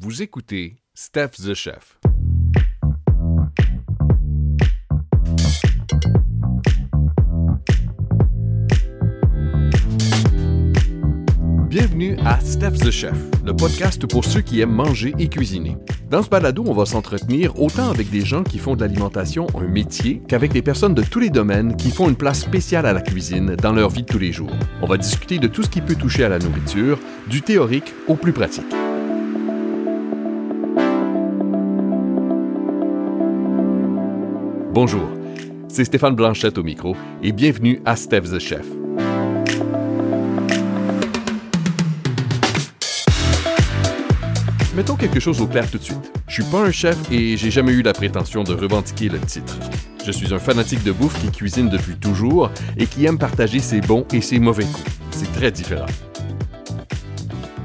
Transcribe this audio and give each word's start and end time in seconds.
Vous 0.00 0.22
écoutez 0.22 0.76
Steph 0.94 1.30
the 1.44 1.54
Chef. 1.54 1.98
Bienvenue 11.68 12.16
à 12.24 12.38
Steph 12.38 12.78
the 12.78 12.92
Chef, 12.92 13.12
le 13.44 13.56
podcast 13.56 14.06
pour 14.06 14.24
ceux 14.24 14.40
qui 14.40 14.60
aiment 14.60 14.70
manger 14.70 15.14
et 15.18 15.28
cuisiner. 15.28 15.76
Dans 16.08 16.22
ce 16.22 16.28
balado, 16.28 16.62
on 16.64 16.74
va 16.74 16.86
s'entretenir 16.86 17.60
autant 17.60 17.90
avec 17.90 18.08
des 18.08 18.24
gens 18.24 18.44
qui 18.44 18.58
font 18.58 18.76
de 18.76 18.82
l'alimentation 18.82 19.48
un 19.56 19.66
métier 19.66 20.22
qu'avec 20.28 20.52
des 20.52 20.62
personnes 20.62 20.94
de 20.94 21.02
tous 21.02 21.18
les 21.18 21.30
domaines 21.30 21.76
qui 21.76 21.90
font 21.90 22.08
une 22.08 22.16
place 22.16 22.42
spéciale 22.42 22.86
à 22.86 22.92
la 22.92 23.00
cuisine 23.00 23.56
dans 23.56 23.72
leur 23.72 23.90
vie 23.90 24.02
de 24.02 24.06
tous 24.06 24.20
les 24.20 24.30
jours. 24.30 24.54
On 24.80 24.86
va 24.86 24.96
discuter 24.96 25.40
de 25.40 25.48
tout 25.48 25.64
ce 25.64 25.70
qui 25.70 25.80
peut 25.80 25.96
toucher 25.96 26.22
à 26.22 26.28
la 26.28 26.38
nourriture, 26.38 27.00
du 27.28 27.42
théorique 27.42 27.92
au 28.06 28.14
plus 28.14 28.32
pratique. 28.32 28.72
Bonjour, 34.80 35.08
c'est 35.66 35.84
Stéphane 35.84 36.14
Blanchette 36.14 36.56
au 36.56 36.62
micro 36.62 36.94
et 37.20 37.32
bienvenue 37.32 37.82
à 37.84 37.96
Steph 37.96 38.20
the 38.20 38.38
Chef. 38.38 38.64
Mettons 44.76 44.94
quelque 44.94 45.18
chose 45.18 45.40
au 45.40 45.48
clair 45.48 45.68
tout 45.68 45.78
de 45.78 45.82
suite. 45.82 46.12
Je 46.28 46.34
suis 46.34 46.44
pas 46.52 46.60
un 46.60 46.70
chef 46.70 46.96
et 47.10 47.36
j'ai 47.36 47.50
jamais 47.50 47.72
eu 47.72 47.82
la 47.82 47.92
prétention 47.92 48.44
de 48.44 48.54
revendiquer 48.54 49.08
le 49.08 49.18
titre. 49.18 49.58
Je 50.06 50.12
suis 50.12 50.32
un 50.32 50.38
fanatique 50.38 50.84
de 50.84 50.92
bouffe 50.92 51.20
qui 51.20 51.32
cuisine 51.32 51.68
depuis 51.68 51.96
toujours 51.96 52.48
et 52.76 52.86
qui 52.86 53.04
aime 53.04 53.18
partager 53.18 53.58
ses 53.58 53.80
bons 53.80 54.06
et 54.12 54.20
ses 54.20 54.38
mauvais 54.38 54.62
coups. 54.62 54.92
C'est 55.10 55.32
très 55.32 55.50
différent. 55.50 55.86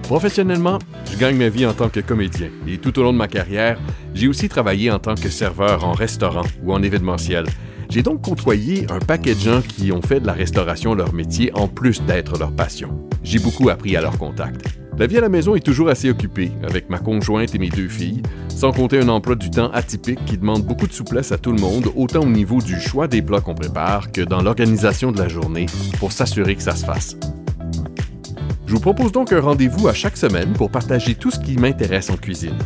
Professionnellement, 0.01 0.79
je 1.11 1.17
gagne 1.19 1.37
ma 1.37 1.49
vie 1.49 1.67
en 1.67 1.73
tant 1.73 1.89
que 1.89 1.99
comédien 1.99 2.49
et 2.67 2.79
tout 2.79 2.97
au 2.97 3.03
long 3.03 3.13
de 3.13 3.17
ma 3.19 3.27
carrière, 3.27 3.77
j'ai 4.13 4.27
aussi 4.27 4.49
travaillé 4.49 4.91
en 4.91 4.99
tant 4.99 5.15
que 5.15 5.29
serveur 5.29 5.83
en 5.85 5.93
restaurant 5.93 6.45
ou 6.63 6.73
en 6.73 6.83
événementiel. 6.83 7.45
J'ai 7.89 8.03
donc 8.03 8.21
côtoyé 8.21 8.85
un 8.89 8.99
paquet 8.99 9.35
de 9.35 9.39
gens 9.39 9.61
qui 9.61 9.91
ont 9.91 10.01
fait 10.01 10.19
de 10.19 10.27
la 10.27 10.33
restauration 10.33 10.95
leur 10.95 11.13
métier 11.13 11.51
en 11.53 11.67
plus 11.67 12.01
d'être 12.03 12.37
leur 12.37 12.51
passion. 12.51 13.07
J'ai 13.23 13.39
beaucoup 13.39 13.69
appris 13.69 13.95
à 13.95 14.01
leur 14.01 14.17
contact. 14.17 14.65
La 14.97 15.07
vie 15.07 15.17
à 15.17 15.21
la 15.21 15.29
maison 15.29 15.55
est 15.55 15.65
toujours 15.65 15.89
assez 15.89 16.09
occupée, 16.09 16.51
avec 16.63 16.89
ma 16.89 16.99
conjointe 16.99 17.55
et 17.55 17.57
mes 17.57 17.69
deux 17.69 17.87
filles, 17.87 18.21
sans 18.47 18.71
compter 18.71 18.99
un 18.99 19.09
emploi 19.09 19.35
du 19.35 19.49
temps 19.49 19.71
atypique 19.71 20.23
qui 20.25 20.37
demande 20.37 20.63
beaucoup 20.63 20.85
de 20.85 20.93
souplesse 20.93 21.31
à 21.31 21.39
tout 21.39 21.51
le 21.51 21.59
monde, 21.59 21.89
autant 21.95 22.21
au 22.21 22.29
niveau 22.29 22.61
du 22.61 22.79
choix 22.79 23.07
des 23.07 23.23
plats 23.23 23.41
qu'on 23.41 23.55
prépare 23.55 24.11
que 24.11 24.21
dans 24.21 24.41
l'organisation 24.41 25.11
de 25.11 25.17
la 25.17 25.27
journée, 25.27 25.65
pour 25.99 26.11
s'assurer 26.11 26.55
que 26.55 26.61
ça 26.61 26.75
se 26.75 26.85
fasse. 26.85 27.17
Je 28.67 28.73
vous 28.73 28.79
propose 28.79 29.11
donc 29.11 29.33
un 29.33 29.41
rendez-vous 29.41 29.87
à 29.87 29.93
chaque 29.93 30.17
semaine 30.17 30.53
pour 30.53 30.69
partager 30.69 31.15
tout 31.15 31.31
ce 31.31 31.39
qui 31.39 31.57
m'intéresse 31.57 32.11
en 32.11 32.17
cuisine. 32.17 32.57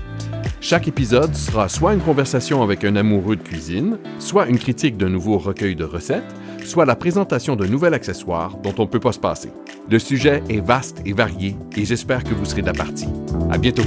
Chaque 0.69 0.89
épisode 0.89 1.33
sera 1.33 1.69
soit 1.69 1.93
une 1.93 2.01
conversation 2.01 2.61
avec 2.61 2.83
un 2.83 2.97
amoureux 2.97 3.37
de 3.37 3.41
cuisine, 3.41 3.97
soit 4.19 4.47
une 4.47 4.59
critique 4.59 4.97
d'un 4.97 5.07
nouveau 5.07 5.37
recueil 5.37 5.77
de 5.77 5.85
recettes, 5.85 6.35
soit 6.65 6.85
la 6.85 6.97
présentation 6.97 7.55
d'un 7.55 7.67
nouvel 7.67 7.93
accessoire 7.93 8.57
dont 8.57 8.73
on 8.77 8.81
ne 8.81 8.89
peut 8.89 8.99
pas 8.99 9.13
se 9.13 9.19
passer. 9.19 9.49
Le 9.89 9.97
sujet 9.97 10.43
est 10.49 10.59
vaste 10.59 11.01
et 11.05 11.13
varié 11.13 11.55
et 11.77 11.85
j'espère 11.85 12.21
que 12.21 12.33
vous 12.33 12.43
serez 12.43 12.63
de 12.63 12.67
la 12.67 12.73
partie. 12.73 13.07
À 13.49 13.57
bientôt! 13.57 13.85